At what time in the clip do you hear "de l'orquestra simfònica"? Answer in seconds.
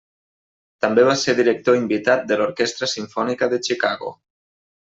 2.31-3.53